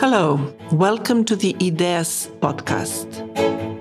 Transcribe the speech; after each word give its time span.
Hello, 0.00 0.54
welcome 0.70 1.24
to 1.24 1.34
the 1.34 1.56
IDEAS 1.60 2.30
podcast. 2.38 3.18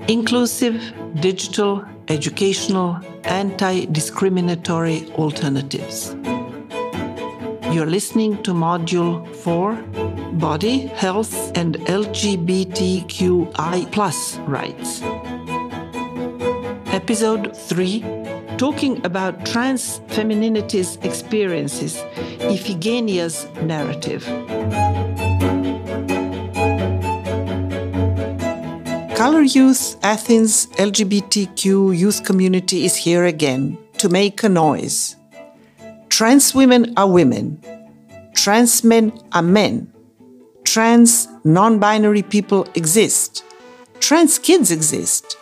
Inclusive, 0.10 0.82
digital, 1.20 1.86
educational, 2.08 2.98
anti 3.24 3.86
discriminatory 3.86 5.12
alternatives. 5.12 6.16
You're 7.72 7.86
listening 7.86 8.42
to 8.42 8.52
Module 8.52 9.28
4 9.36 9.76
Body, 10.40 10.88
Health, 10.88 11.56
and 11.56 11.76
LGBTQI 11.86 13.86
rights. 14.48 15.04
Episode 16.92 17.56
3 17.56 18.02
Talking 18.58 19.06
about 19.06 19.46
trans 19.46 20.02
femininity's 20.08 20.96
experiences, 21.04 21.98
Ifigeneia's 22.40 23.46
narrative. 23.62 24.26
Colour 29.18 29.42
Youth 29.42 29.98
Athens 30.04 30.68
LGBTQ 30.78 31.98
youth 31.98 32.24
community 32.24 32.86
is 32.86 32.96
here 32.96 33.26
again 33.26 33.76
to 33.98 34.10
make 34.10 34.44
a 34.44 34.48
noise. 34.48 35.16
Trans 36.08 36.54
women 36.54 36.94
are 36.98 37.10
women. 37.10 37.60
Trans 38.36 38.84
men 38.84 39.12
are 39.32 39.42
men. 39.42 39.92
Trans 40.66 41.28
non 41.44 41.80
binary 41.80 42.22
people 42.22 42.68
exist. 42.76 43.44
Trans 44.00 44.38
kids 44.38 44.70
exist. 44.70 45.36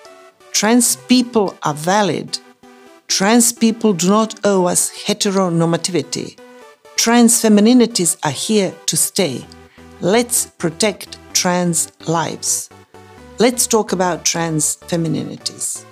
Trans 0.53 0.95
people 0.95 1.57
are 1.63 1.73
valid. 1.73 2.39
Trans 3.09 3.51
people 3.51 3.91
do 3.91 4.07
not 4.07 4.39
owe 4.45 4.67
us 4.67 4.89
heteronormativity. 5.03 6.39
Trans 6.95 7.41
femininities 7.41 8.15
are 8.23 8.31
here 8.31 8.73
to 8.85 8.95
stay. 8.95 9.45
Let's 9.99 10.45
protect 10.45 11.17
trans 11.34 11.91
lives. 12.07 12.70
Let's 13.38 13.67
talk 13.67 13.91
about 13.91 14.23
trans 14.23 14.77
femininities. 14.77 15.84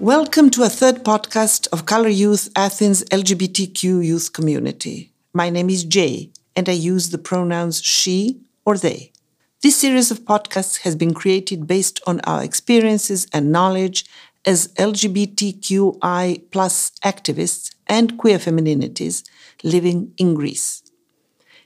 Welcome 0.00 0.48
to 0.52 0.62
a 0.62 0.70
third 0.70 1.04
podcast 1.04 1.68
of 1.70 1.84
Colour 1.84 2.08
Youth 2.08 2.48
Athens 2.56 3.04
LGBTQ 3.10 3.82
youth 4.02 4.32
community. 4.32 5.12
My 5.34 5.50
name 5.50 5.68
is 5.68 5.84
Jay, 5.84 6.30
and 6.56 6.66
I 6.66 6.72
use 6.72 7.10
the 7.10 7.18
pronouns 7.18 7.82
she 7.82 8.40
or 8.64 8.78
they. 8.78 9.12
This 9.60 9.76
series 9.76 10.10
of 10.10 10.24
podcasts 10.24 10.78
has 10.78 10.96
been 10.96 11.12
created 11.12 11.66
based 11.66 12.00
on 12.06 12.20
our 12.20 12.42
experiences 12.42 13.26
and 13.30 13.52
knowledge 13.52 14.06
as 14.46 14.68
LGBTQI 14.78 16.50
plus 16.52 16.92
activists 17.04 17.74
and 17.86 18.16
queer 18.16 18.38
femininities 18.38 19.24
living 19.62 20.14
in 20.16 20.32
Greece. 20.32 20.84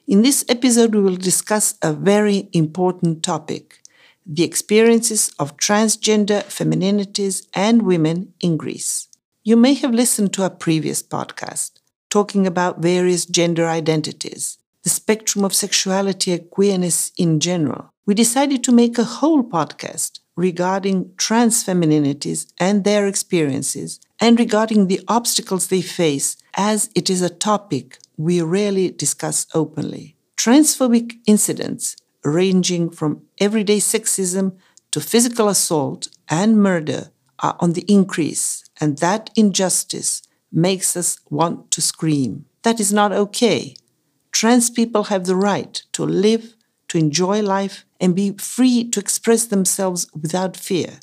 In 0.09 0.23
this 0.23 0.43
episode, 0.49 0.95
we 0.95 1.03
will 1.03 1.17
discuss 1.17 1.77
a 1.83 1.93
very 1.93 2.49
important 2.55 3.23
topic 3.23 3.78
the 4.29 4.45
experiences 4.45 5.33
of 5.39 5.57
transgender 5.57 6.43
femininities 6.45 7.47
and 7.55 7.83
women 7.83 8.35
in 8.41 8.59
Greece. 8.59 9.09
You 9.43 9.57
may 9.57 9.73
have 9.75 9.95
listened 9.95 10.35
to 10.35 10.45
a 10.45 10.51
previous 10.51 11.03
podcast 11.03 11.73
talking 12.11 12.47
about 12.47 12.83
various 12.83 13.25
gender 13.25 13.67
identities, 13.67 14.59
the 14.83 14.91
spectrum 14.91 15.45
of 15.45 15.55
sexuality 15.55 16.33
and 16.33 16.51
queerness 16.51 17.13
in 17.17 17.41
general. 17.41 17.91
We 18.07 18.15
decided 18.15 18.63
to 18.65 18.73
make 18.73 18.99
a 18.99 19.05
whole 19.05 19.43
podcast 19.43 20.21
regarding 20.37 21.11
trans 21.17 21.65
femininities 21.65 22.47
and 22.59 22.85
their 22.85 23.07
experiences 23.07 24.01
and 24.21 24.39
regarding 24.39 24.87
the 24.87 25.01
obstacles 25.09 25.67
they 25.67 25.83
face, 25.83 26.37
as 26.55 26.91
it 26.95 27.11
is 27.11 27.23
a 27.23 27.31
topic 27.31 27.99
we 28.17 28.41
rarely 28.43 28.91
discuss 28.91 29.47
openly. 29.55 30.17
Transphobic 30.37 31.19
incidents, 31.27 31.97
ranging 32.25 32.91
from 32.91 33.23
everyday 33.39 33.79
sexism 33.79 34.57
to 34.91 35.01
physical 35.01 35.49
assault 35.49 36.09
and 36.29 36.63
murder, 36.63 37.11
are 37.41 37.57
on 37.61 37.73
the 37.73 37.85
increase, 37.89 38.65
and 38.81 38.99
that 38.99 39.31
injustice 39.37 40.23
makes 40.51 40.97
us 40.97 41.19
want 41.31 41.71
to 41.71 41.81
scream. 41.81 42.45
That 42.63 42.81
is 42.81 42.93
not 42.93 43.13
okay. 43.13 43.77
Trans 44.33 44.71
people 44.71 45.05
have 45.05 45.25
the 45.25 45.37
right 45.37 45.83
to 45.93 46.05
live, 46.05 46.55
to 46.89 46.99
enjoy 46.99 47.43
life, 47.43 47.85
and 48.01 48.15
be 48.15 48.33
free 48.33 48.89
to 48.91 49.01
express 49.01 49.47
themselves 49.47 50.09
without 50.21 50.57
fear. 50.57 51.01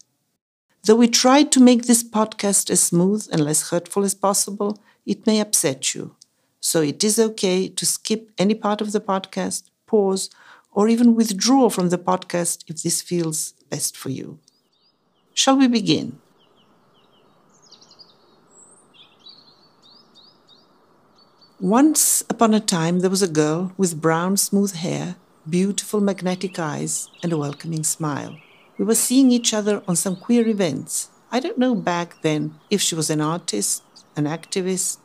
Though 0.83 0.95
we 0.95 1.07
tried 1.07 1.51
to 1.53 1.59
make 1.59 1.83
this 1.83 2.03
podcast 2.03 2.69
as 2.69 2.83
smooth 2.83 3.27
and 3.31 3.43
less 3.43 3.69
hurtful 3.69 4.03
as 4.03 4.13
possible, 4.13 4.79
it 5.05 5.25
may 5.25 5.39
upset 5.39 5.95
you. 5.95 6.15
So 6.59 6.81
it 6.81 7.03
is 7.03 7.19
okay 7.19 7.67
to 7.67 7.85
skip 7.85 8.31
any 8.37 8.55
part 8.55 8.81
of 8.81 8.91
the 8.91 9.01
podcast, 9.01 9.69
pause, 9.85 10.29
or 10.75 10.89
even 10.89 11.15
withdraw 11.15 11.69
from 11.69 11.89
the 11.89 11.97
podcast 11.97 12.63
if 12.67 12.83
this 12.83 13.01
feels 13.01 13.53
best 13.71 13.97
for 13.97 14.09
you. 14.09 14.37
Shall 15.33 15.57
we 15.57 15.67
begin? 15.67 16.19
Once 21.59 22.23
upon 22.29 22.53
a 22.53 22.59
time, 22.59 22.99
there 22.99 23.09
was 23.09 23.23
a 23.23 23.27
girl 23.41 23.71
with 23.77 24.01
brown, 24.01 24.35
smooth 24.35 24.75
hair, 24.75 25.15
beautiful, 25.49 26.01
magnetic 26.01 26.59
eyes, 26.59 27.07
and 27.23 27.31
a 27.31 27.37
welcoming 27.37 27.83
smile. 27.83 28.37
We 28.77 28.83
were 28.83 28.95
seeing 28.95 29.31
each 29.31 29.53
other 29.53 29.81
on 29.87 29.95
some 29.95 30.17
queer 30.17 30.45
events. 30.47 31.09
I 31.31 31.39
don't 31.39 31.57
know 31.57 31.73
back 31.73 32.21
then 32.21 32.55
if 32.69 32.81
she 32.81 32.93
was 32.93 33.09
an 33.09 33.21
artist, 33.21 33.81
an 34.17 34.25
activist, 34.25 34.97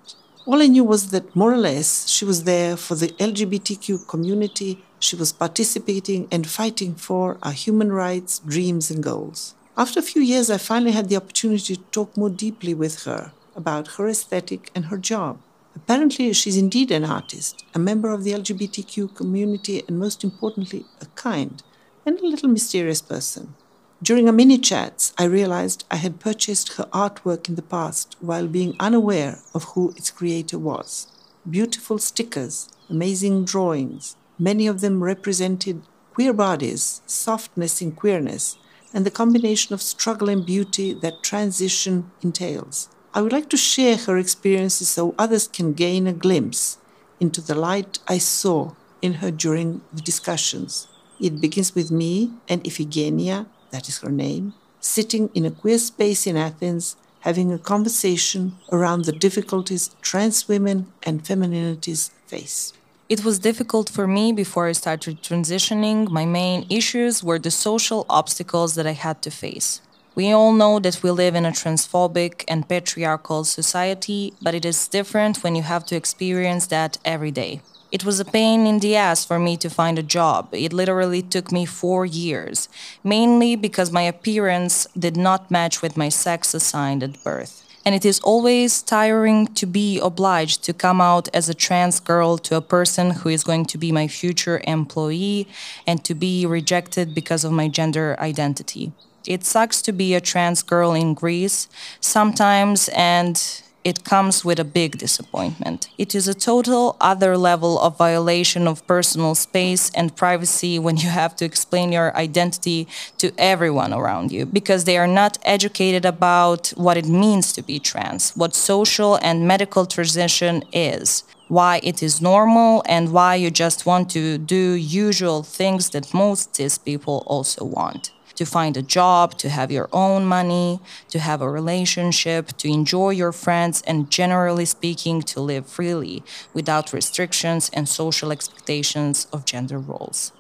all 0.45 0.61
I 0.61 0.67
knew 0.67 0.83
was 0.83 1.11
that 1.11 1.37
more 1.37 1.53
or 1.53 1.57
less 1.57 2.09
she 2.09 2.25
was 2.25 2.43
there 2.45 2.77
for 2.77 2.97
the 2.97 3.09
LGBTQ 3.09 4.09
community, 4.09 4.83
she 5.01 5.17
was 5.17 5.33
participating 5.33 6.29
and 6.31 6.47
fighting 6.47 6.95
for 6.95 7.39
our 7.43 7.53
human 7.53 7.91
rights, 7.91 8.39
dreams, 8.39 8.91
and 8.91 9.03
goals. 9.03 9.55
After 9.77 9.99
a 9.99 10.03
few 10.03 10.23
years, 10.23 10.51
I 10.51 10.59
finally 10.59 10.93
had 10.93 11.09
the 11.09 11.17
opportunity 11.17 11.75
to 11.75 11.83
talk 11.91 12.17
more 12.17 12.31
deeply 12.31 12.75
with 12.75 13.05
her 13.05 13.33
about 13.57 13.97
her 13.97 14.09
aesthetic 14.09 14.71
and 14.75 14.87
her 14.87 14.99
job. 14.99 15.41
Apparently, 15.75 16.33
she's 16.33 16.57
indeed 16.57 16.91
an 16.91 17.05
artist, 17.05 17.65
a 17.75 17.79
member 17.79 18.11
of 18.11 18.25
the 18.25 18.33
LGBTQ 18.33 19.15
community, 19.17 19.83
and 19.89 19.99
most 19.99 20.23
importantly, 20.23 20.85
a 21.01 21.07
kind 21.07 21.63
and 22.05 22.19
a 22.19 22.27
little 22.27 22.49
mysterious 22.49 23.01
person. 23.01 23.55
During 24.03 24.29
a 24.29 24.33
mini 24.33 24.59
chats, 24.59 25.13
I 25.19 25.25
realized 25.25 25.85
I 25.91 25.97
had 25.97 26.21
purchased 26.21 26.75
her 26.75 26.85
artwork 26.93 27.49
in 27.49 27.55
the 27.55 27.63
past 27.63 28.17
while 28.21 28.49
being 28.49 28.77
unaware 28.81 29.41
of 29.55 29.65
who 29.65 29.91
its 29.91 30.11
creator 30.11 30.59
was. 30.59 31.07
Beautiful 31.49 31.99
stickers, 31.99 32.69
amazing 32.89 33.45
drawings, 33.45 34.17
many 34.41 34.67
of 34.67 34.81
them 34.81 35.05
represented 35.05 35.83
queer 36.15 36.33
bodies, 36.33 37.03
softness 37.07 37.81
in 37.81 37.93
queerness, 37.93 38.57
and 38.93 39.07
the 39.07 39.11
combination 39.11 39.75
of 39.75 39.83
struggle 39.83 40.29
and 40.29 40.45
beauty 40.45 40.93
that 40.95 41.23
transition 41.23 42.11
entails. 42.23 42.89
I 43.15 43.21
would 43.23 43.33
like 43.33 43.49
to 43.51 43.57
share 43.57 43.97
her 43.97 44.19
experiences 44.19 44.89
so 44.89 45.15
others 45.19 45.47
can 45.47 45.75
gain 45.75 46.07
a 46.07 46.13
glimpse 46.13 46.79
into 47.21 47.41
the 47.41 47.55
light 47.55 47.99
I 48.09 48.19
saw 48.19 48.73
in 49.03 49.15
her 49.15 49.31
during 49.31 49.83
the 49.93 50.03
discussions. 50.03 50.89
It 51.21 51.41
begins 51.41 51.75
with 51.75 51.91
me 51.91 52.33
and 52.49 52.65
Ifigeneia 52.65 53.47
that 53.71 53.89
is 53.89 53.99
her 53.99 54.11
name, 54.11 54.55
sitting 54.81 55.29
in 55.35 55.45
a 55.45 55.51
queer 55.51 55.79
space 55.79 56.27
in 56.27 56.37
Athens, 56.37 56.97
having 57.21 57.53
a 57.53 57.59
conversation 57.59 58.57
around 58.73 59.05
the 59.05 59.13
difficulties 59.13 59.95
trans 60.01 60.49
women 60.49 60.91
and 61.03 61.23
femininities 61.23 62.11
face. 62.27 62.73
It 63.11 63.25
was 63.25 63.41
difficult 63.41 63.91
for 63.91 64.07
me 64.07 64.33
before 64.33 64.69
I 64.69 64.73
started 64.73 65.21
transitioning. 65.21 66.09
My 66.09 66.25
main 66.25 66.65
issues 66.71 67.25
were 67.25 67.41
the 67.41 67.51
social 67.51 68.07
obstacles 68.09 68.77
that 68.77 68.87
I 68.87 68.93
had 68.93 69.21
to 69.23 69.33
face. 69.33 69.81
We 70.15 70.31
all 70.31 70.53
know 70.53 70.79
that 70.79 71.03
we 71.03 71.11
live 71.11 71.35
in 71.35 71.45
a 71.45 71.51
transphobic 71.51 72.45
and 72.47 72.69
patriarchal 72.69 73.43
society, 73.43 74.33
but 74.41 74.55
it 74.55 74.65
is 74.65 74.87
different 74.87 75.43
when 75.43 75.57
you 75.57 75.63
have 75.63 75.85
to 75.87 75.97
experience 75.97 76.69
that 76.69 76.99
every 77.05 77.33
day. 77.33 77.63
It 77.91 78.05
was 78.05 78.21
a 78.21 78.25
pain 78.25 78.65
in 78.65 78.79
the 78.79 78.95
ass 78.95 79.25
for 79.25 79.41
me 79.41 79.57
to 79.57 79.69
find 79.69 79.99
a 79.99 80.05
job. 80.05 80.51
It 80.53 80.73
literally 80.73 81.23
took 81.23 81.51
me 81.51 81.67
four 81.67 82.07
years, 82.07 82.69
mainly 83.03 83.57
because 83.57 83.91
my 83.91 84.03
appearance 84.03 84.87
did 84.97 85.17
not 85.17 85.51
match 85.51 85.83
with 85.83 85.97
my 85.97 86.11
sex 86.11 86.55
assigned 86.55 87.03
at 87.03 87.25
birth. 87.25 87.67
And 87.85 87.95
it 87.95 88.05
is 88.05 88.21
always 88.21 88.83
tiring 88.83 89.47
to 89.55 89.67
be 89.67 89.99
obliged 89.99 90.63
to 90.65 90.73
come 90.73 91.01
out 91.01 91.29
as 91.33 91.49
a 91.49 91.55
trans 91.55 91.99
girl 91.99 92.37
to 92.39 92.57
a 92.57 92.61
person 92.61 93.11
who 93.11 93.31
is 93.31 93.43
going 93.43 93.65
to 93.67 93.79
be 93.79 93.91
my 93.91 94.07
future 94.07 94.61
employee 94.67 95.49
and 95.87 96.05
to 96.05 96.15
be 96.15 96.45
rejected 96.45 97.15
because 97.15 97.45
of 97.45 97.53
my 97.53 97.69
gender 97.69 98.17
identity. 98.19 98.93
It 99.27 99.45
sucks 99.45 99.83
to 99.83 99.93
be 99.93 100.15
a 100.15 100.21
trans 100.21 100.63
girl 100.63 100.93
in 100.93 101.15
Greece 101.15 101.69
sometimes, 102.01 102.89
and 102.95 103.63
it 103.85 104.05
comes 104.05 104.45
with 104.45 104.59
a 104.61 104.65
big 104.65 104.99
disappointment. 104.99 105.89
It 105.97 106.15
is 106.15 106.29
a 106.29 106.35
total 106.35 106.97
other 107.01 107.37
level 107.37 107.79
of 107.81 107.97
violation 107.97 108.67
of 108.69 108.87
personal 108.87 109.35
space 109.35 109.91
and 109.95 110.15
privacy 110.15 110.79
when 110.79 110.97
you 110.99 111.09
have 111.09 111.35
to 111.37 111.45
explain 111.45 111.93
your 111.93 112.15
identity 112.17 112.87
to 113.19 113.33
everyone 113.39 113.93
around 113.93 114.33
you 114.33 114.45
because 114.47 114.85
they 114.85 114.99
are 114.99 115.07
not 115.07 115.39
educated 115.45 116.05
about 116.05 116.69
what 116.77 116.97
it 116.97 117.07
means 117.07 117.53
to 117.55 117.63
be 117.63 117.79
trans, 117.79 118.33
what 118.37 118.55
social 118.55 119.17
and 119.23 119.49
medical 119.49 119.87
transition 119.87 120.63
is. 120.73 121.25
why 121.51 121.81
it 121.83 122.01
is 122.01 122.21
normal 122.21 122.81
and 122.87 123.13
why 123.13 123.35
you 123.35 123.51
just 123.51 123.85
want 123.85 124.09
to 124.09 124.39
do 124.39 124.75
usual 124.75 125.43
things 125.43 125.91
that 125.91 126.15
most 126.15 126.55
cis 126.55 126.79
people 126.79 127.25
also 127.27 127.65
want 127.65 128.13
to 128.41 128.47
find 128.47 128.75
a 128.75 128.91
job, 128.99 129.37
to 129.37 129.51
have 129.51 129.71
your 129.71 129.91
own 129.93 130.25
money, 130.25 130.81
to 131.11 131.19
have 131.19 131.43
a 131.43 131.51
relationship, 131.51 132.57
to 132.57 132.69
enjoy 132.69 133.11
your 133.11 133.33
friends, 133.33 133.83
and 133.83 134.11
generally 134.11 134.65
speaking, 134.65 135.21
to 135.21 135.43
live 135.43 135.67
freely 135.67 136.25
without 136.55 136.95
restrictions 136.95 137.69
and 137.75 137.87
social 137.87 138.33
expectations 138.33 139.27
of 139.31 139.45
gender 139.45 139.79
roles. 139.79 140.33